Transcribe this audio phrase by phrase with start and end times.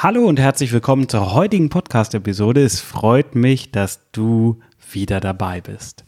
[0.00, 2.62] Hallo und herzlich willkommen zur heutigen Podcast-Episode.
[2.62, 4.60] Es freut mich, dass du
[4.92, 6.04] wieder dabei bist.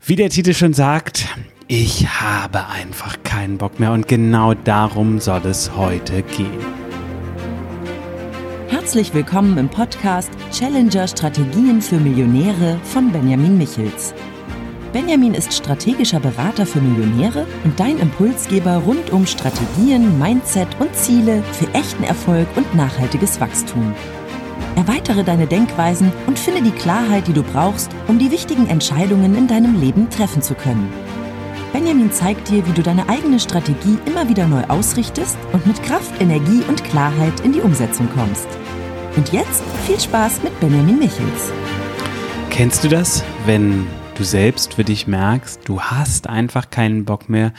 [0.00, 1.26] Wie der Titel schon sagt,
[1.66, 6.64] ich habe einfach keinen Bock mehr und genau darum soll es heute gehen.
[8.68, 14.14] Herzlich willkommen im Podcast Challenger Strategien für Millionäre von Benjamin Michels.
[14.94, 21.42] Benjamin ist strategischer Berater für Millionäre und dein Impulsgeber rund um Strategien, Mindset und Ziele
[21.50, 23.92] für echten Erfolg und nachhaltiges Wachstum.
[24.76, 29.48] Erweitere deine Denkweisen und finde die Klarheit, die du brauchst, um die wichtigen Entscheidungen in
[29.48, 30.92] deinem Leben treffen zu können.
[31.72, 36.20] Benjamin zeigt dir, wie du deine eigene Strategie immer wieder neu ausrichtest und mit Kraft,
[36.20, 38.46] Energie und Klarheit in die Umsetzung kommst.
[39.16, 41.50] Und jetzt viel Spaß mit Benjamin Michels.
[42.50, 47.52] Kennst du das, wenn du selbst für dich merkst, du hast einfach keinen Bock mehr.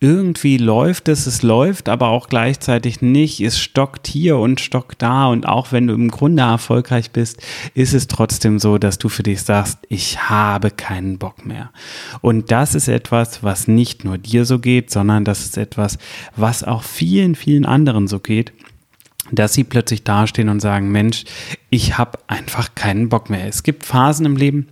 [0.00, 3.40] Irgendwie läuft es, es läuft, aber auch gleichzeitig nicht.
[3.40, 5.26] Es stockt hier und stockt da.
[5.26, 7.42] Und auch wenn du im Grunde erfolgreich bist,
[7.74, 11.70] ist es trotzdem so, dass du für dich sagst, ich habe keinen Bock mehr.
[12.20, 15.98] Und das ist etwas, was nicht nur dir so geht, sondern das ist etwas,
[16.36, 18.52] was auch vielen, vielen anderen so geht
[19.30, 21.26] dass sie plötzlich dastehen und sagen, Mensch,
[21.68, 23.46] ich habe einfach keinen Bock mehr.
[23.46, 24.68] Es gibt Phasen im Leben,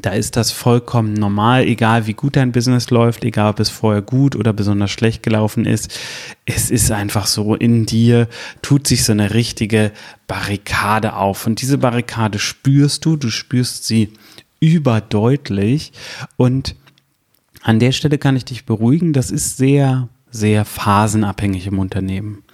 [0.00, 4.02] da ist das vollkommen normal, egal wie gut dein Business läuft, egal ob es vorher
[4.02, 5.98] gut oder besonders schlecht gelaufen ist.
[6.46, 8.28] Es ist einfach so, in dir
[8.62, 9.90] tut sich so eine richtige
[10.28, 11.46] Barrikade auf.
[11.46, 14.12] Und diese Barrikade spürst du, du spürst sie
[14.60, 15.92] überdeutlich.
[16.36, 16.76] Und
[17.62, 22.44] an der Stelle kann ich dich beruhigen, das ist sehr sehr phasenabhängig im Unternehmen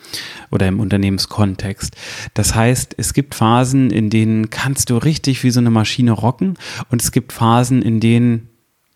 [0.51, 1.97] oder im Unternehmenskontext.
[2.35, 6.55] Das heißt, es gibt Phasen, in denen kannst du richtig wie so eine Maschine rocken
[6.91, 8.49] und es gibt Phasen, in denen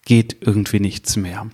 [0.05, 1.49] geht irgendwie nichts mehr.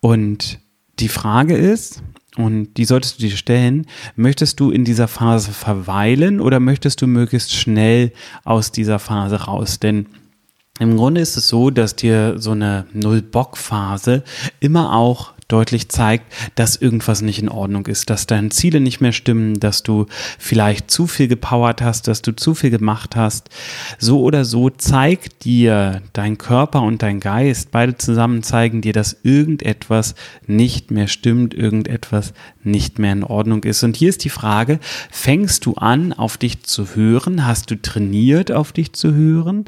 [0.00, 0.60] Und
[0.98, 2.02] die Frage ist,
[2.36, 7.08] und die solltest du dir stellen, möchtest du in dieser Phase verweilen oder möchtest du
[7.08, 8.12] möglichst schnell
[8.44, 9.80] aus dieser Phase raus?
[9.80, 10.06] Denn
[10.78, 14.22] im Grunde ist es so, dass dir so eine Null-Bock-Phase
[14.60, 19.12] immer auch deutlich zeigt, dass irgendwas nicht in Ordnung ist, dass deine Ziele nicht mehr
[19.12, 20.06] stimmen, dass du
[20.38, 23.48] vielleicht zu viel gepowert hast, dass du zu viel gemacht hast.
[23.98, 29.16] So oder so zeigt dir dein Körper und dein Geist, beide zusammen zeigen dir, dass
[29.22, 30.14] irgendetwas
[30.46, 33.82] nicht mehr stimmt, irgendetwas nicht mehr in Ordnung ist.
[33.82, 34.78] Und hier ist die Frage,
[35.10, 37.46] fängst du an, auf dich zu hören?
[37.46, 39.64] Hast du trainiert, auf dich zu hören?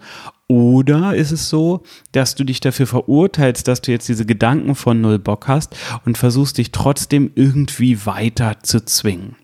[0.50, 5.00] Oder ist es so, dass du dich dafür verurteilst, dass du jetzt diese Gedanken von
[5.00, 9.37] Null Bock hast und versuchst dich trotzdem irgendwie weiter zu zwingen?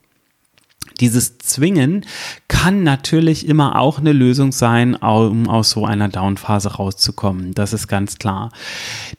[0.98, 2.04] Dieses Zwingen
[2.48, 7.54] kann natürlich immer auch eine Lösung sein, um aus so einer Downphase rauszukommen.
[7.54, 8.50] Das ist ganz klar.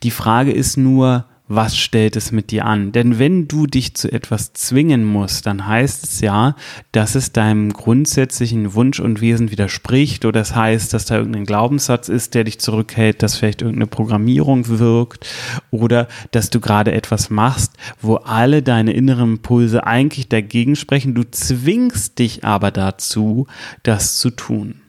[0.03, 2.91] Die Frage ist nur, was stellt es mit dir an?
[2.91, 6.55] Denn wenn du dich zu etwas zwingen musst, dann heißt es ja,
[6.91, 12.09] dass es deinem grundsätzlichen Wunsch und Wesen widerspricht oder das heißt, dass da irgendein Glaubenssatz
[12.09, 15.25] ist, der dich zurückhält, dass vielleicht irgendeine Programmierung wirkt
[15.71, 21.15] oder dass du gerade etwas machst, wo alle deine inneren Impulse eigentlich dagegen sprechen.
[21.15, 23.47] Du zwingst dich aber dazu,
[23.83, 24.81] das zu tun.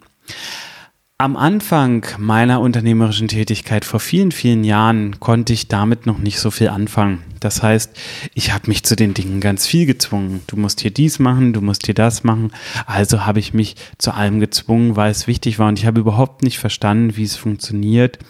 [1.21, 6.53] Am Anfang meiner unternehmerischen Tätigkeit vor vielen, vielen Jahren konnte ich damit noch nicht so
[6.53, 7.25] viel anfangen.
[7.41, 7.91] Das heißt,
[8.35, 10.43] ich habe mich zu den Dingen ganz viel gezwungen.
[10.47, 12.53] Du musst hier dies machen, du musst hier das machen.
[12.87, 16.45] Also habe ich mich zu allem gezwungen, weil es wichtig war und ich habe überhaupt
[16.45, 18.21] nicht verstanden, wie es funktioniert,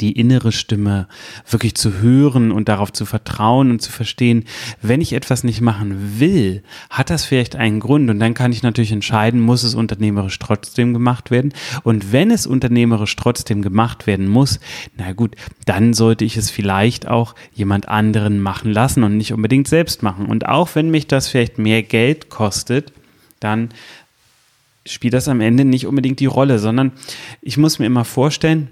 [0.00, 1.08] die innere Stimme
[1.48, 4.44] wirklich zu hören und darauf zu vertrauen und zu verstehen,
[4.82, 8.10] wenn ich etwas nicht machen will, hat das vielleicht einen Grund.
[8.10, 11.52] Und dann kann ich natürlich entscheiden, muss es unternehmerisch trotzdem gemacht werden?
[11.82, 14.60] Und wenn es unternehmerisch trotzdem gemacht werden muss,
[14.96, 19.68] na gut, dann sollte ich es vielleicht auch jemand anderen machen lassen und nicht unbedingt
[19.68, 20.26] selbst machen.
[20.26, 22.92] Und auch wenn mich das vielleicht mehr Geld kostet,
[23.40, 23.70] dann
[24.86, 26.92] spielt das am Ende nicht unbedingt die Rolle, sondern
[27.40, 28.68] ich muss mir immer vorstellen,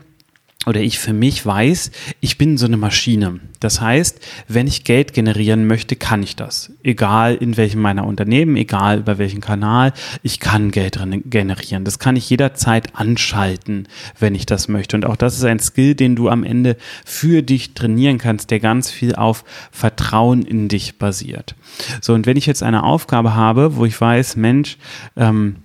[0.66, 1.90] oder ich für mich weiß,
[2.20, 3.40] ich bin so eine Maschine.
[3.58, 6.72] Das heißt, wenn ich Geld generieren möchte, kann ich das.
[6.82, 9.92] Egal in welchem meiner Unternehmen, egal über welchen Kanal,
[10.22, 11.84] ich kann Geld generieren.
[11.84, 13.88] Das kann ich jederzeit anschalten,
[14.18, 14.96] wenn ich das möchte.
[14.96, 18.60] Und auch das ist ein Skill, den du am Ende für dich trainieren kannst, der
[18.60, 21.56] ganz viel auf Vertrauen in dich basiert.
[22.00, 24.78] So, und wenn ich jetzt eine Aufgabe habe, wo ich weiß, Mensch,
[25.16, 25.56] ähm,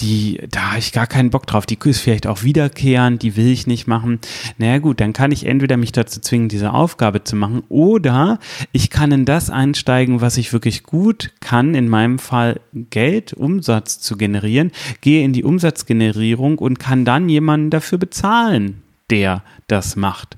[0.00, 3.48] die, da habe ich gar keinen Bock drauf, die ist vielleicht auch wiederkehrend, die will
[3.48, 4.20] ich nicht machen.
[4.58, 8.38] Naja gut, dann kann ich entweder mich dazu zwingen, diese Aufgabe zu machen, oder
[8.72, 14.00] ich kann in das einsteigen, was ich wirklich gut kann, in meinem Fall Geld, Umsatz
[14.00, 20.36] zu generieren, gehe in die Umsatzgenerierung und kann dann jemanden dafür bezahlen, der das macht.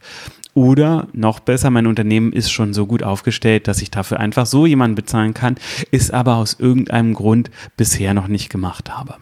[0.55, 4.67] Oder noch besser, mein Unternehmen ist schon so gut aufgestellt, dass ich dafür einfach so
[4.67, 5.57] jemanden bezahlen kann,
[5.93, 9.17] ist aber aus irgendeinem Grund bisher noch nicht gemacht habe.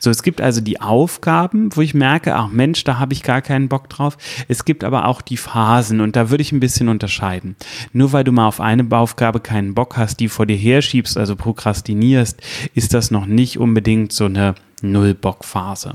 [0.00, 3.42] So, es gibt also die Aufgaben, wo ich merke, ach Mensch, da habe ich gar
[3.42, 4.16] keinen Bock drauf.
[4.48, 7.56] Es gibt aber auch die Phasen und da würde ich ein bisschen unterscheiden.
[7.92, 11.36] Nur weil du mal auf eine Aufgabe keinen Bock hast, die vor dir herschiebst, also
[11.36, 12.40] prokrastinierst,
[12.74, 15.94] ist das noch nicht unbedingt so eine Null-Bock-Phase.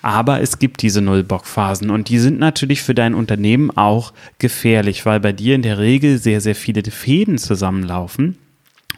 [0.00, 5.20] Aber es gibt diese Null-Bock-Phasen und die sind natürlich für dein Unternehmen auch gefährlich, weil
[5.20, 8.36] bei dir in der Regel sehr, sehr viele Fäden zusammenlaufen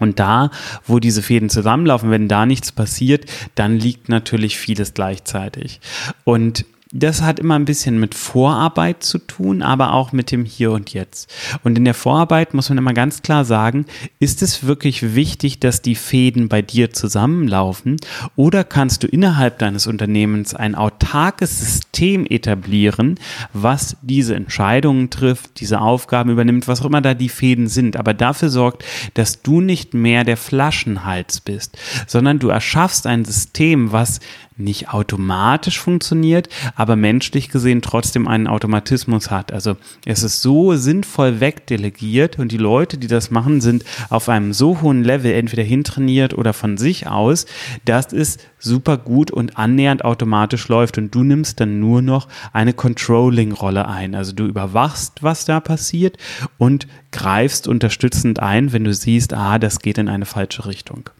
[0.00, 0.50] und da,
[0.86, 5.80] wo diese Fäden zusammenlaufen, wenn da nichts passiert, dann liegt natürlich vieles gleichzeitig.
[6.24, 6.64] Und
[6.94, 10.94] das hat immer ein bisschen mit Vorarbeit zu tun, aber auch mit dem Hier und
[10.94, 11.28] Jetzt.
[11.64, 13.84] Und in der Vorarbeit muss man immer ganz klar sagen,
[14.20, 17.96] ist es wirklich wichtig, dass die Fäden bei dir zusammenlaufen
[18.36, 23.16] oder kannst du innerhalb deines Unternehmens ein autarkes System etablieren,
[23.52, 28.14] was diese Entscheidungen trifft, diese Aufgaben übernimmt, was auch immer da die Fäden sind, aber
[28.14, 31.76] dafür sorgt, dass du nicht mehr der Flaschenhals bist,
[32.06, 34.20] sondern du erschaffst ein System, was
[34.56, 39.52] nicht automatisch funktioniert, aber menschlich gesehen trotzdem einen Automatismus hat.
[39.52, 44.52] Also es ist so sinnvoll wegdelegiert und die Leute, die das machen, sind auf einem
[44.52, 47.46] so hohen Level entweder hintrainiert oder von sich aus,
[47.84, 52.72] dass es super gut und annähernd automatisch läuft und du nimmst dann nur noch eine
[52.72, 54.14] Controlling-Rolle ein.
[54.14, 56.16] Also du überwachst, was da passiert
[56.58, 61.10] und greifst unterstützend ein, wenn du siehst, ah, das geht in eine falsche Richtung.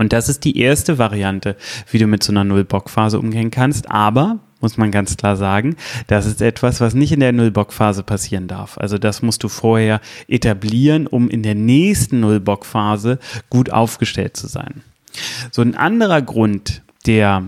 [0.00, 1.56] Und das ist die erste Variante,
[1.90, 3.90] wie du mit so einer Null-Bock-Phase umgehen kannst.
[3.90, 5.76] Aber, muss man ganz klar sagen,
[6.06, 8.78] das ist etwas, was nicht in der Null-Bock-Phase passieren darf.
[8.78, 13.18] Also das musst du vorher etablieren, um in der nächsten Null-Bock-Phase
[13.50, 14.80] gut aufgestellt zu sein.
[15.50, 17.44] So ein anderer Grund, der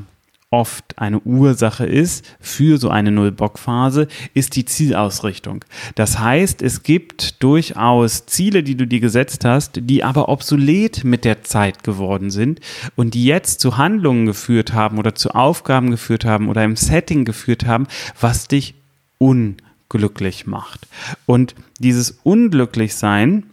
[0.53, 5.65] oft eine Ursache ist für so eine Null-Bock-Phase, ist die Zielausrichtung.
[5.95, 11.25] Das heißt, es gibt durchaus Ziele, die du dir gesetzt hast, die aber obsolet mit
[11.25, 12.61] der Zeit geworden sind
[12.97, 17.25] und die jetzt zu Handlungen geführt haben oder zu Aufgaben geführt haben oder im Setting
[17.25, 17.87] geführt haben,
[18.21, 18.75] was dich
[19.19, 20.87] unglücklich macht.
[21.25, 23.45] Und dieses Unglücklichsein,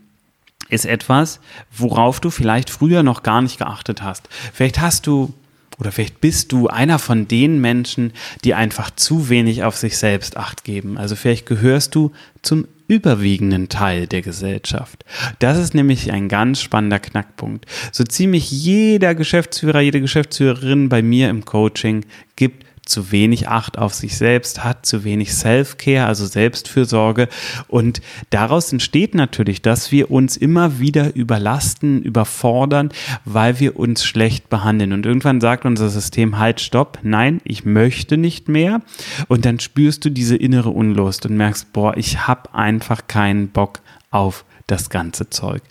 [0.70, 1.40] ist etwas,
[1.76, 4.30] worauf du vielleicht früher noch gar nicht geachtet hast.
[4.54, 5.34] Vielleicht hast du
[5.80, 8.12] oder vielleicht bist du einer von den Menschen,
[8.44, 10.98] die einfach zu wenig auf sich selbst acht geben.
[10.98, 12.12] Also vielleicht gehörst du
[12.42, 15.06] zum überwiegenden Teil der Gesellschaft.
[15.38, 17.66] Das ist nämlich ein ganz spannender Knackpunkt.
[17.92, 22.06] So ziemlich jeder Geschäftsführer, jede Geschäftsführerin bei mir im Coaching
[22.36, 27.30] gibt zu wenig Acht auf sich selbst hat, zu wenig Self-Care, also Selbstfürsorge.
[27.68, 28.02] Und
[28.32, 32.90] daraus entsteht natürlich, dass wir uns immer wieder überlasten, überfordern,
[33.26, 34.94] weil wir uns schlecht behandeln.
[34.94, 38.82] Und irgendwann sagt unser System halt, stopp, nein, ich möchte nicht mehr.
[39.28, 43.82] Und dann spürst du diese innere Unlust und merkst, boah, ich habe einfach keinen Bock
[44.12, 45.62] auf das ganze Zeug.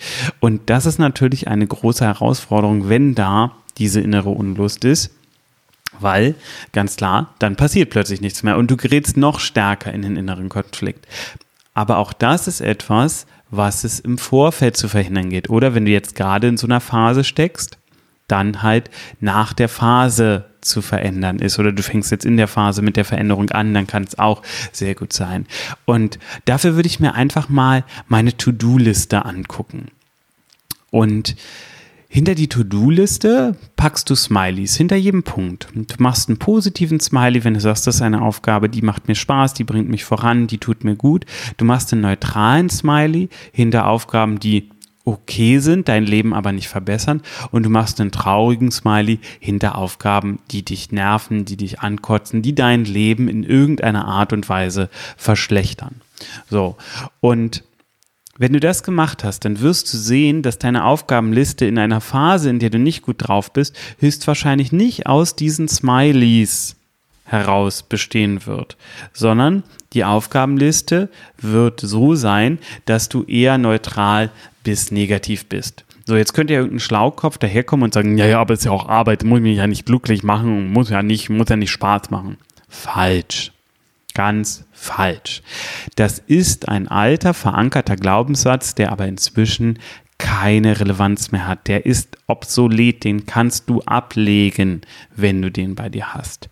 [0.41, 5.18] Und das ist natürlich eine große Herausforderung, wenn da diese innere Unlust ist
[6.01, 6.35] weil,
[6.73, 10.49] ganz klar, dann passiert plötzlich nichts mehr und du gerätst noch stärker in den inneren
[10.49, 11.07] Konflikt.
[11.75, 15.49] Aber auch das ist etwas, was es im Vorfeld zu verhindern geht.
[15.49, 17.79] Oder wenn du jetzt gerade in so einer Phase steckst,
[18.27, 18.91] dann halt
[19.21, 21.59] nach der Phase zu verändern ist.
[21.59, 24.43] Oder du fängst jetzt in der Phase mit der Veränderung an, dann kann es auch
[24.73, 25.47] sehr gut sein.
[25.87, 29.89] Und dafür würde ich mir einfach mal meine To-Do-Liste angucken.
[30.91, 31.37] Und
[32.09, 35.69] hinter die To-Do-Liste packst du Smileys, hinter jedem Punkt.
[35.75, 39.15] Du machst einen positiven Smiley, wenn du sagst, das ist eine Aufgabe, die macht mir
[39.15, 41.27] Spaß, die bringt mich voran, die tut mir gut.
[41.59, 44.71] Du machst einen neutralen Smiley hinter Aufgaben, die
[45.05, 47.23] okay sind, dein Leben aber nicht verbessern.
[47.51, 52.55] Und du machst einen traurigen Smiley hinter Aufgaben, die dich nerven, die dich ankotzen, die
[52.55, 55.97] dein Leben in irgendeiner Art und Weise verschlechtern.
[56.51, 56.77] So.
[57.21, 57.65] Und
[58.39, 62.49] wenn du das gemacht hast, dann wirst du sehen, dass deine Aufgabenliste in einer Phase,
[62.49, 66.77] in der du nicht gut drauf bist, höchstwahrscheinlich nicht aus diesen Smileys
[67.25, 68.77] heraus bestehen wird,
[69.13, 71.09] sondern die Aufgabenliste
[71.41, 74.31] wird so sein, dass du eher neutral
[74.63, 75.85] bis negativ bist.
[76.07, 78.71] So, jetzt könnte ja irgendein Schlaukopf daherkommen und sagen, ja, ja, aber es ist ja
[78.71, 82.11] auch Arbeit, muss mich ja nicht glücklich machen, muss ja nicht, muss ja nicht Spaß
[82.11, 82.39] machen.
[82.69, 83.53] Falsch
[84.19, 85.43] ganz falsch.
[85.95, 89.79] Das ist ein alter, verankerter Glaubenssatz, der aber inzwischen
[90.19, 91.69] keine Relevanz mehr hat.
[91.69, 94.81] Der ist obsolet, den kannst du ablegen,
[95.15, 96.49] wenn du den bei dir hast.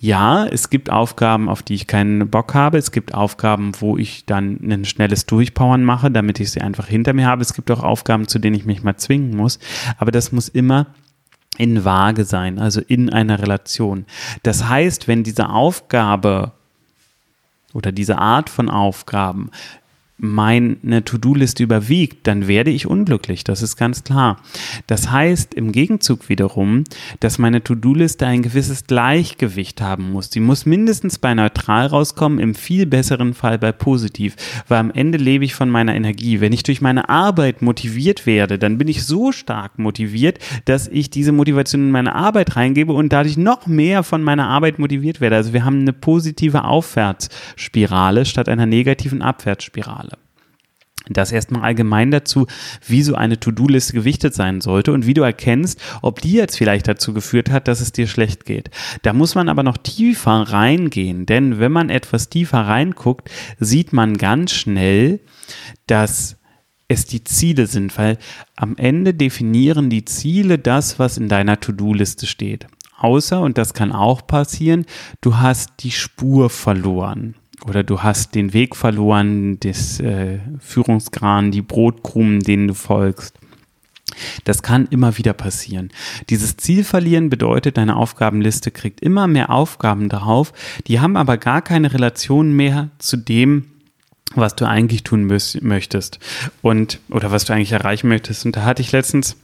[0.00, 2.76] Ja, es gibt Aufgaben, auf die ich keinen Bock habe.
[2.76, 7.14] Es gibt Aufgaben, wo ich dann ein schnelles Durchpowern mache, damit ich sie einfach hinter
[7.14, 7.40] mir habe.
[7.40, 9.58] Es gibt auch Aufgaben, zu denen ich mich mal zwingen muss.
[9.96, 10.88] Aber das muss immer
[11.56, 14.04] in Waage sein, also in einer Relation.
[14.42, 16.52] Das heißt, wenn diese Aufgabe
[17.78, 19.50] oder diese Art von Aufgaben
[20.18, 24.38] meine To-Do-Liste überwiegt, dann werde ich unglücklich, das ist ganz klar.
[24.88, 26.84] Das heißt im Gegenzug wiederum,
[27.20, 30.30] dass meine To-Do-Liste ein gewisses Gleichgewicht haben muss.
[30.30, 34.34] Sie muss mindestens bei neutral rauskommen, im viel besseren Fall bei positiv,
[34.66, 36.40] weil am Ende lebe ich von meiner Energie.
[36.40, 41.10] Wenn ich durch meine Arbeit motiviert werde, dann bin ich so stark motiviert, dass ich
[41.10, 45.36] diese Motivation in meine Arbeit reingebe und dadurch noch mehr von meiner Arbeit motiviert werde.
[45.36, 50.07] Also wir haben eine positive Aufwärtsspirale statt einer negativen Abwärtsspirale.
[51.14, 52.46] Das erstmal allgemein dazu,
[52.86, 56.88] wie so eine To-Do-Liste gewichtet sein sollte und wie du erkennst, ob die jetzt vielleicht
[56.88, 58.70] dazu geführt hat, dass es dir schlecht geht.
[59.02, 64.16] Da muss man aber noch tiefer reingehen, denn wenn man etwas tiefer reinguckt, sieht man
[64.16, 65.20] ganz schnell,
[65.86, 66.36] dass
[66.88, 68.18] es die Ziele sind, weil
[68.56, 72.66] am Ende definieren die Ziele das, was in deiner To-Do-Liste steht.
[72.96, 74.86] Außer, und das kann auch passieren,
[75.20, 77.34] du hast die Spur verloren
[77.66, 83.34] oder du hast den Weg verloren, das äh, Führungsgran, die Brotkrumen, denen du folgst.
[84.44, 85.90] Das kann immer wieder passieren.
[86.28, 90.52] Dieses Ziel verlieren bedeutet, deine Aufgabenliste kriegt immer mehr Aufgaben darauf,
[90.86, 93.66] die haben aber gar keine Relation mehr zu dem,
[94.34, 96.18] was du eigentlich tun möchtest
[96.62, 98.44] und oder was du eigentlich erreichen möchtest.
[98.44, 99.36] Und da hatte ich letztens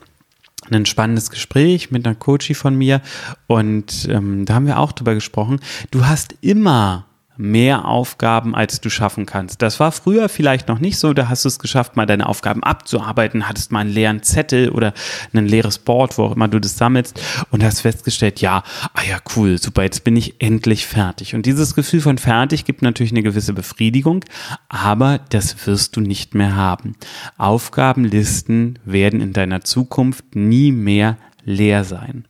[0.71, 3.01] ein spannendes Gespräch mit einer Coachie von mir
[3.47, 5.61] und ähm, da haben wir auch drüber gesprochen.
[5.91, 7.07] Du hast immer
[7.37, 9.63] mehr Aufgaben, als du schaffen kannst.
[9.63, 11.13] Das war früher vielleicht noch nicht so.
[11.13, 14.95] Da hast du es geschafft, mal deine Aufgaben abzuarbeiten, hattest mal einen leeren Zettel oder
[15.33, 18.63] ein leeres Board, wo auch immer du das sammelst und hast festgestellt, ja,
[18.95, 21.35] ah ja, cool, super, jetzt bin ich endlich fertig.
[21.35, 24.25] Und dieses Gefühl von fertig gibt natürlich eine gewisse Befriedigung,
[24.69, 26.95] aber das wirst du nicht mehr haben.
[27.37, 32.25] Aufgabenlisten werden in deiner Zukunft nie mehr leer sein.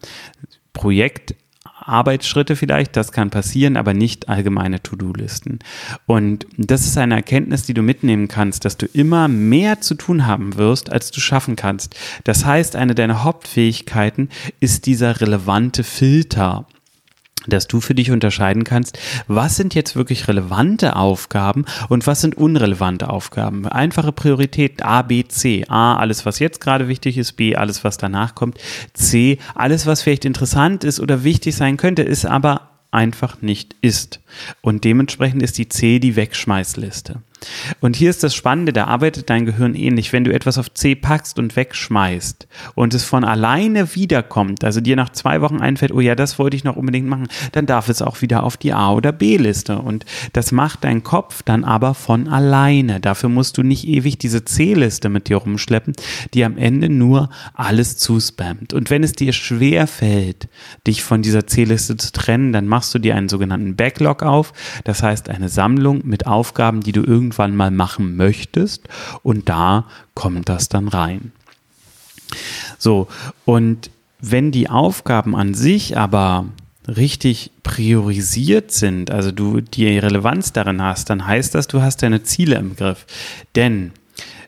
[0.72, 1.34] Projekt
[1.84, 5.58] Arbeitsschritte vielleicht, das kann passieren, aber nicht allgemeine To-Do-Listen.
[6.06, 10.26] Und das ist eine Erkenntnis, die du mitnehmen kannst, dass du immer mehr zu tun
[10.26, 11.96] haben wirst, als du schaffen kannst.
[12.24, 14.28] Das heißt, eine deiner Hauptfähigkeiten
[14.60, 16.66] ist dieser relevante Filter
[17.46, 22.36] dass du für dich unterscheiden kannst, was sind jetzt wirklich relevante Aufgaben und was sind
[22.36, 23.66] unrelevante Aufgaben.
[23.66, 25.64] Einfache Priorität A, B, C.
[25.68, 27.32] A, alles, was jetzt gerade wichtig ist.
[27.34, 28.58] B, alles, was danach kommt.
[28.92, 34.20] C, alles, was vielleicht interessant ist oder wichtig sein könnte, ist aber einfach nicht ist.
[34.60, 37.20] Und dementsprechend ist die C die Wegschmeißliste.
[37.80, 40.12] Und hier ist das Spannende, da arbeitet dein Gehirn ähnlich.
[40.12, 44.96] Wenn du etwas auf C packst und wegschmeißt und es von alleine wiederkommt, also dir
[44.96, 48.02] nach zwei Wochen einfällt, oh ja, das wollte ich noch unbedingt machen, dann darf es
[48.02, 49.78] auch wieder auf die A- oder B-Liste.
[49.78, 53.00] Und das macht dein Kopf dann aber von alleine.
[53.00, 55.94] Dafür musst du nicht ewig diese C-Liste mit dir rumschleppen,
[56.32, 58.72] die am Ende nur alles zuspammt.
[58.72, 60.48] Und wenn es dir schwer fällt,
[60.86, 64.52] dich von dieser C-Liste zu trennen, dann machst du dir einen sogenannten Backlog auf.
[64.84, 68.88] Das heißt, eine Sammlung mit Aufgaben, die du irgendwie irgendwann mal machen möchtest
[69.22, 71.32] und da kommt das dann rein.
[72.78, 73.08] So,
[73.44, 76.46] und wenn die Aufgaben an sich aber
[76.88, 82.22] richtig priorisiert sind, also du die Relevanz darin hast, dann heißt das, du hast deine
[82.22, 83.06] Ziele im Griff.
[83.54, 83.92] Denn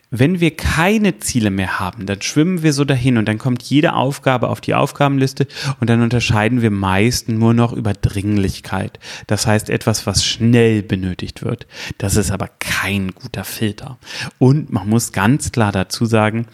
[0.09, 3.93] wenn wir keine Ziele mehr haben, dann schwimmen wir so dahin und dann kommt jede
[3.93, 5.47] Aufgabe auf die Aufgabenliste
[5.79, 8.99] und dann unterscheiden wir meist nur noch über Dringlichkeit.
[9.27, 11.67] Das heißt etwas, was schnell benötigt wird.
[11.97, 13.97] Das ist aber kein guter Filter.
[14.39, 16.47] Und man muss ganz klar dazu sagen,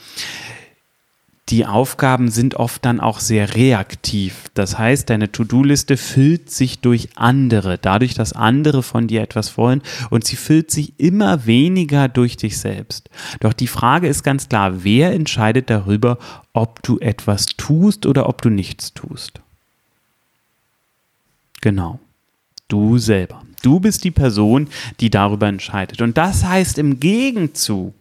[1.49, 4.45] die Aufgaben sind oft dann auch sehr reaktiv.
[4.53, 9.81] Das heißt, deine To-Do-Liste füllt sich durch andere, dadurch, dass andere von dir etwas wollen
[10.09, 13.09] und sie füllt sich immer weniger durch dich selbst.
[13.41, 16.17] Doch die Frage ist ganz klar, wer entscheidet darüber,
[16.53, 19.41] ob du etwas tust oder ob du nichts tust?
[21.59, 21.99] Genau.
[22.69, 23.43] Du selber.
[23.61, 24.69] Du bist die Person,
[24.99, 26.01] die darüber entscheidet.
[26.01, 27.93] Und das heißt im Gegenzug,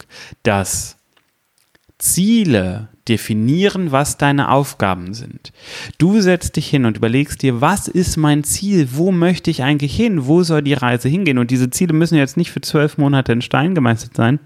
[0.44, 0.96] dass
[1.98, 5.52] Ziele definieren, was deine Aufgaben sind.
[5.98, 8.88] Du setzt dich hin und überlegst dir, was ist mein Ziel?
[8.92, 10.26] Wo möchte ich eigentlich hin?
[10.26, 11.38] Wo soll die Reise hingehen?
[11.38, 14.38] Und diese Ziele müssen jetzt nicht für zwölf Monate in Stein gemeißelt sein,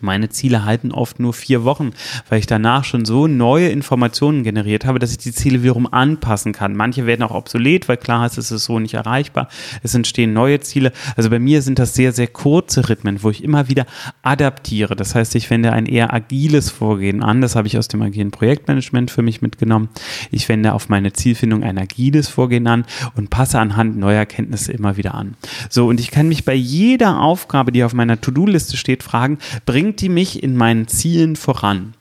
[0.00, 1.90] meine Ziele halten oft nur vier Wochen,
[2.28, 6.52] weil ich danach schon so neue Informationen generiert habe, dass ich die Ziele wiederum anpassen
[6.52, 6.76] kann.
[6.76, 9.48] Manche werden auch obsolet, weil klar ist, es ist so nicht erreichbar.
[9.82, 10.92] Es entstehen neue Ziele.
[11.16, 13.86] Also bei mir sind das sehr, sehr kurze Rhythmen, wo ich immer wieder
[14.22, 14.96] adaptiere.
[14.96, 17.40] Das heißt, ich wende ein eher agiles Vorgehen an.
[17.40, 19.88] Das habe ich aus dem agilen Projektmanagement für mich mitgenommen.
[20.30, 22.84] Ich wende auf meine Zielfindung ein agiles Vorgehen an
[23.14, 25.36] und passe anhand neuer Erkenntnisse immer wieder an.
[25.70, 29.38] So, und ich kann mich bei jeder Aufgabe, die auf meiner To-Do-Liste steht, fragen,
[29.86, 31.94] bringt die mich in meinen Zielen voran?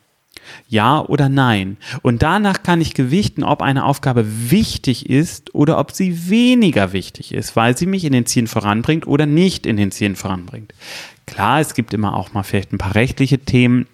[0.68, 1.78] Ja oder nein.
[2.02, 7.32] Und danach kann ich gewichten, ob eine Aufgabe wichtig ist oder ob sie weniger wichtig
[7.32, 10.74] ist, weil sie mich in den Zielen voranbringt oder nicht in den Zielen voranbringt.
[11.28, 13.86] Klar, es gibt immer auch mal vielleicht ein paar rechtliche Themen,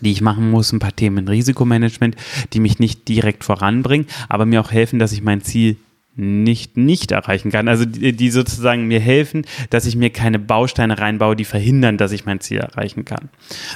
[0.00, 2.14] die ich machen muss, ein paar Themen in Risikomanagement,
[2.52, 5.76] die mich nicht direkt voranbringen, aber mir auch helfen, dass ich mein Ziel
[6.16, 7.68] nicht nicht erreichen kann.
[7.68, 12.12] Also die, die, sozusagen mir helfen, dass ich mir keine Bausteine reinbaue, die verhindern, dass
[12.12, 13.30] ich mein Ziel erreichen kann.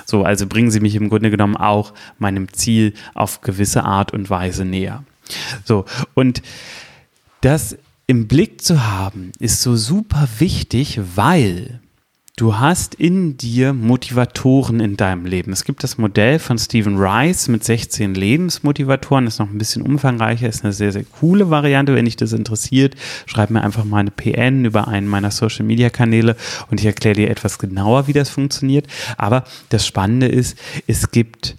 [0.05, 4.31] So, also bringen sie mich im Grunde genommen auch meinem Ziel auf gewisse Art und
[4.31, 5.05] Weise näher.
[5.65, 6.43] So, und
[7.41, 7.77] das
[8.07, 11.81] im Blick zu haben, ist so super wichtig, weil
[12.39, 15.53] Du hast in dir Motivatoren in deinem Leben.
[15.53, 20.49] Es gibt das Modell von Stephen Rice mit 16 Lebensmotivatoren, ist noch ein bisschen umfangreicher,
[20.49, 21.97] ist eine sehr, sehr coole Variante.
[21.97, 22.95] Wenn dich das interessiert,
[23.27, 26.37] schreib mir einfach mal eine PN über einen meiner Social Media Kanäle
[26.71, 28.87] und ich erkläre dir etwas genauer, wie das funktioniert.
[29.17, 31.57] Aber das Spannende ist, es gibt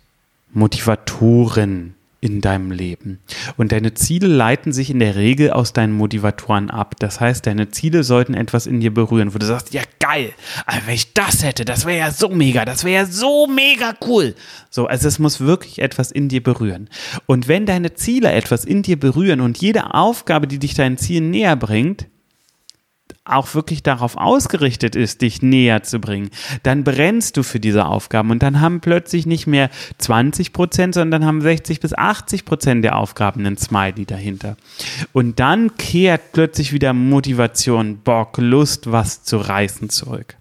[0.53, 3.19] Motivatoren in deinem Leben.
[3.57, 6.95] Und deine Ziele leiten sich in der Regel aus deinen Motivatoren ab.
[6.99, 10.33] Das heißt, deine Ziele sollten etwas in dir berühren, wo du sagst, ja geil,
[10.65, 13.93] aber wenn ich das hätte, das wäre ja so mega, das wäre ja so mega
[14.05, 14.35] cool.
[14.69, 16.89] So, also es muss wirklich etwas in dir berühren.
[17.25, 21.31] Und wenn deine Ziele etwas in dir berühren und jede Aufgabe, die dich deinen Zielen
[21.31, 22.07] näher bringt,
[23.31, 26.29] auch wirklich darauf ausgerichtet ist, dich näher zu bringen,
[26.63, 31.25] dann brennst du für diese Aufgaben und dann haben plötzlich nicht mehr 20 Prozent, sondern
[31.25, 34.57] haben 60 bis 80 Prozent der Aufgaben einen Smiley dahinter.
[35.13, 40.35] Und dann kehrt plötzlich wieder Motivation, Bock, Lust, was zu reißen zurück.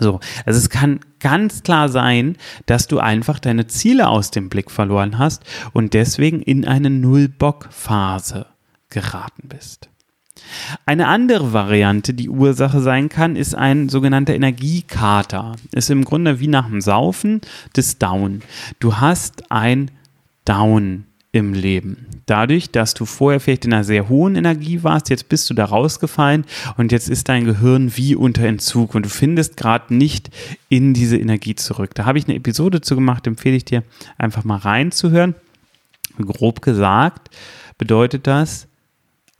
[0.00, 2.36] So, also es kann ganz klar sein,
[2.66, 8.46] dass du einfach deine Ziele aus dem Blick verloren hast und deswegen in eine Null-Bock-Phase
[8.90, 9.88] geraten bist.
[10.86, 15.56] Eine andere Variante, die Ursache sein kann, ist ein sogenannter Energiekater.
[15.72, 17.40] Ist im Grunde wie nach dem Saufen
[17.76, 18.42] des Down.
[18.80, 19.90] Du hast ein
[20.44, 22.06] Down im Leben.
[22.26, 25.66] Dadurch, dass du vorher vielleicht in einer sehr hohen Energie warst, jetzt bist du da
[25.66, 26.44] rausgefallen
[26.76, 30.30] und jetzt ist dein Gehirn wie unter Entzug und du findest gerade nicht
[30.68, 31.94] in diese Energie zurück.
[31.94, 33.82] Da habe ich eine Episode zu gemacht, empfehle ich dir
[34.16, 35.34] einfach mal reinzuhören.
[36.18, 37.30] Grob gesagt
[37.76, 38.67] bedeutet das,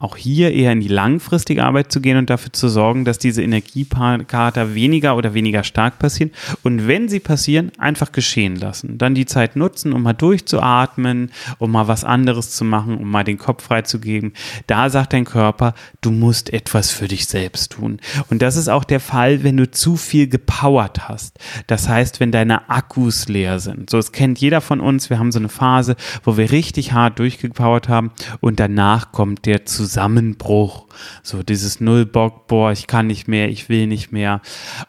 [0.01, 3.43] auch hier eher in die langfristige Arbeit zu gehen und dafür zu sorgen, dass diese
[3.43, 6.31] Energiekater weniger oder weniger stark passieren.
[6.63, 8.97] Und wenn sie passieren, einfach geschehen lassen.
[8.97, 13.25] Dann die Zeit nutzen, um mal durchzuatmen, um mal was anderes zu machen, um mal
[13.25, 14.31] den Kopf freizugeben.
[14.67, 17.99] Da sagt dein Körper, du musst etwas für dich selbst tun.
[18.29, 21.39] Und das ist auch der Fall, wenn du zu viel gepowert hast.
[21.67, 23.89] Das heißt, wenn deine Akkus leer sind.
[23.89, 25.09] So, es kennt jeder von uns.
[25.09, 29.65] Wir haben so eine Phase, wo wir richtig hart durchgepowert haben und danach kommt der
[29.65, 30.85] zu Zusammenbruch.
[31.23, 34.41] So dieses Nullbock, boah, ich kann nicht mehr, ich will nicht mehr.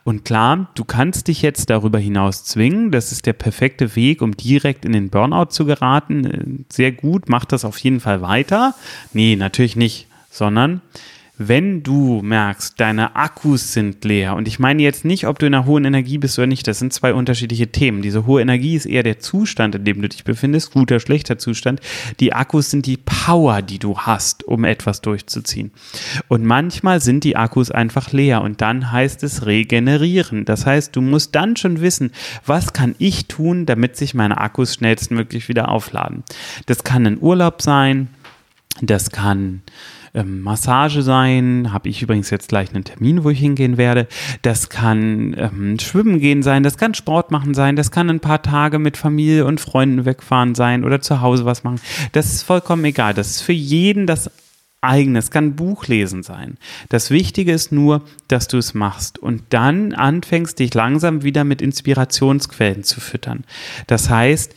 [0.05, 2.91] Und klar, du kannst dich jetzt darüber hinaus zwingen.
[2.91, 6.67] Das ist der perfekte Weg, um direkt in den Burnout zu geraten.
[6.69, 8.75] Sehr gut, mach das auf jeden Fall weiter.
[9.13, 10.83] Nee, natürlich nicht, sondern
[11.43, 15.55] wenn du merkst, deine Akkus sind leer, und ich meine jetzt nicht, ob du in
[15.55, 18.03] einer hohen Energie bist oder nicht, das sind zwei unterschiedliche Themen.
[18.03, 21.81] Diese hohe Energie ist eher der Zustand, in dem du dich befindest, guter, schlechter Zustand.
[22.21, 25.71] Die Akkus sind die Power, die du hast, um etwas durchzuziehen.
[26.29, 30.45] Und manchmal sind die Akkus einfach leer und dann heißt es regenerieren.
[30.45, 32.11] Das heißt, du musst dann schon wissen,
[32.45, 36.23] was kann ich tun, damit sich meine Akkus schnellstmöglich wieder aufladen.
[36.67, 38.09] Das kann ein Urlaub sein,
[38.83, 39.63] das kann
[40.15, 44.09] ähm, Massage sein, habe ich übrigens jetzt gleich einen Termin, wo ich hingehen werde.
[44.43, 48.43] Das kann ähm, Schwimmen gehen sein, das kann Sport machen sein, das kann ein paar
[48.43, 51.81] Tage mit Familie und Freunden wegfahren sein oder zu Hause was machen.
[52.13, 53.15] Das ist vollkommen egal.
[53.15, 54.31] Das ist für jeden das
[54.83, 56.57] eigenes, kann Buchlesen sein.
[56.89, 61.61] Das Wichtige ist nur, dass du es machst und dann anfängst, dich langsam wieder mit
[61.61, 63.45] Inspirationsquellen zu füttern.
[63.87, 64.55] Das heißt,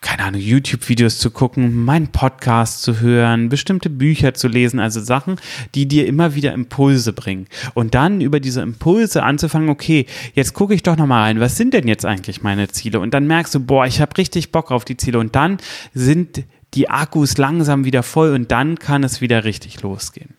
[0.00, 5.36] keine Ahnung, YouTube-Videos zu gucken, meinen Podcast zu hören, bestimmte Bücher zu lesen, also Sachen,
[5.74, 7.46] die dir immer wieder Impulse bringen.
[7.74, 11.74] Und dann über diese Impulse anzufangen, okay, jetzt gucke ich doch nochmal rein, was sind
[11.74, 13.00] denn jetzt eigentlich meine Ziele?
[13.00, 15.18] Und dann merkst du, boah, ich habe richtig Bock auf die Ziele.
[15.18, 15.58] Und dann
[15.92, 16.44] sind
[16.74, 20.34] die Akkus langsam wieder voll und dann kann es wieder richtig losgehen.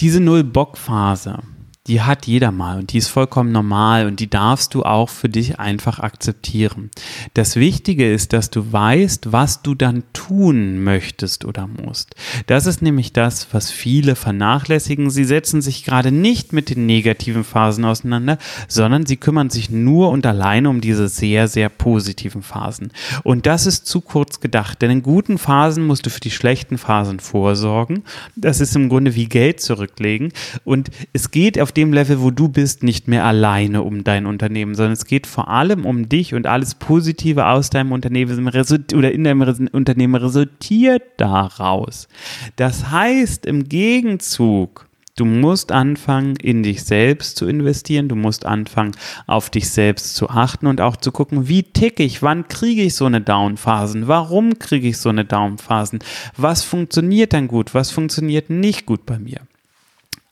[0.00, 1.40] Diese Null-Bock-Phase,
[1.88, 5.30] die hat jeder mal und die ist vollkommen normal und die darfst du auch für
[5.30, 6.90] dich einfach akzeptieren.
[7.32, 12.14] Das Wichtige ist, dass du weißt, was du dann tun möchtest oder musst.
[12.46, 15.08] Das ist nämlich das, was viele vernachlässigen.
[15.08, 18.36] Sie setzen sich gerade nicht mit den negativen Phasen auseinander,
[18.68, 22.92] sondern sie kümmern sich nur und alleine um diese sehr, sehr positiven Phasen.
[23.24, 26.76] Und das ist zu kurz gedacht, denn in guten Phasen musst du für die schlechten
[26.76, 28.04] Phasen vorsorgen.
[28.36, 30.32] Das ist im Grunde wie Geld zurücklegen
[30.64, 34.74] und es geht auf dem Level, wo du bist, nicht mehr alleine um dein Unternehmen,
[34.74, 39.22] sondern es geht vor allem um dich und alles Positive aus deinem Unternehmen oder in
[39.22, 42.08] deinem Unternehmen resultiert daraus.
[42.56, 48.08] Das heißt, im Gegenzug, Du musst anfangen, in dich selbst zu investieren.
[48.08, 48.92] Du musst anfangen,
[49.26, 52.22] auf dich selbst zu achten und auch zu gucken, wie ticke ich?
[52.22, 54.06] Wann kriege ich so eine Downphasen?
[54.06, 55.98] Warum kriege ich so eine Downphasen?
[56.36, 57.74] Was funktioniert dann gut?
[57.74, 59.40] Was funktioniert nicht gut bei mir?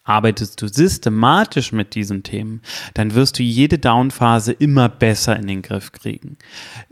[0.06, 2.62] Arbeitest du systematisch mit diesen Themen,
[2.94, 6.38] dann wirst du jede Downphase immer besser in den Griff kriegen.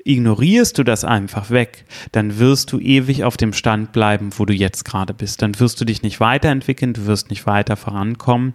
[0.04, 4.52] Ignorierst du das einfach weg, dann wirst du ewig auf dem Stand bleiben, wo du
[4.52, 5.42] jetzt gerade bist.
[5.42, 8.54] Dann wirst du dich nicht weiterentwickeln, du wirst nicht weiter vorankommen.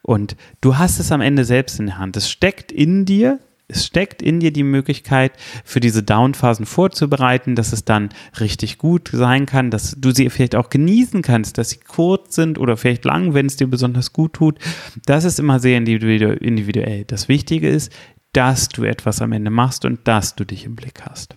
[0.00, 2.16] Und du hast es am Ende selbst in der Hand.
[2.16, 3.38] Es steckt in dir,
[3.72, 5.32] es steckt in dir die Möglichkeit,
[5.64, 10.54] für diese Downphasen vorzubereiten, dass es dann richtig gut sein kann, dass du sie vielleicht
[10.54, 14.34] auch genießen kannst, dass sie kurz sind oder vielleicht lang, wenn es dir besonders gut
[14.34, 14.58] tut.
[15.06, 17.04] Das ist immer sehr individuell.
[17.06, 17.92] Das Wichtige ist,
[18.32, 21.36] dass du etwas am Ende machst und dass du dich im Blick hast.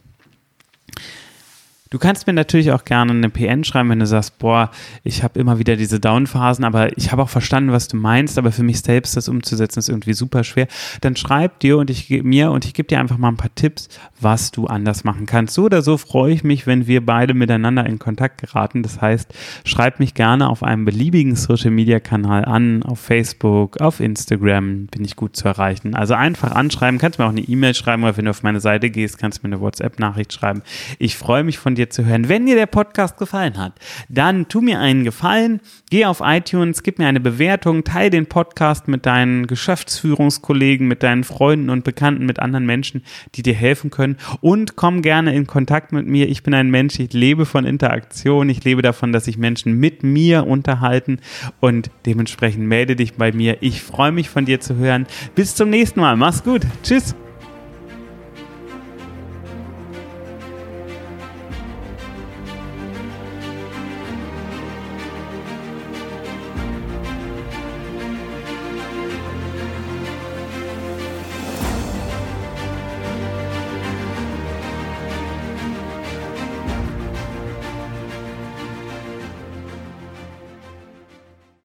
[1.95, 4.69] Du kannst mir natürlich auch gerne eine PN schreiben, wenn du sagst, boah,
[5.05, 8.51] ich habe immer wieder diese Downphasen, aber ich habe auch verstanden, was du meinst, aber
[8.51, 10.67] für mich selbst das umzusetzen ist irgendwie super schwer.
[10.99, 13.88] Dann schreib dir und ich mir und ich gebe dir einfach mal ein paar Tipps,
[14.19, 15.53] was du anders machen kannst.
[15.53, 18.84] So oder so freue ich mich, wenn wir beide miteinander in Kontakt geraten.
[18.84, 24.01] Das heißt, schreib mich gerne auf einem beliebigen Social Media Kanal an, auf Facebook, auf
[24.01, 25.95] Instagram, bin ich gut zu erreichen.
[25.95, 28.89] Also einfach anschreiben, kannst mir auch eine E-Mail schreiben oder wenn du auf meine Seite
[28.89, 30.62] gehst, kannst du mir eine WhatsApp-Nachricht schreiben.
[30.99, 32.30] Ich freue mich von dir zu hören.
[32.30, 33.74] Wenn dir der Podcast gefallen hat,
[34.10, 38.88] dann tu mir einen Gefallen, geh auf iTunes, gib mir eine Bewertung, teile den Podcast
[38.88, 43.04] mit deinen Geschäftsführungskollegen, mit deinen Freunden und Bekannten, mit anderen Menschen,
[43.36, 46.30] die dir helfen können und komm gerne in Kontakt mit mir.
[46.30, 50.04] Ich bin ein Mensch, ich lebe von Interaktion, ich lebe davon, dass sich Menschen mit
[50.04, 51.19] mir unterhalten
[51.60, 53.58] und dementsprechend melde dich bei mir.
[53.62, 55.08] Ich freue mich von dir zu hören.
[55.36, 56.15] Bis zum nächsten Mal.
[56.15, 56.62] Mach's gut.
[56.84, 57.15] Tschüss.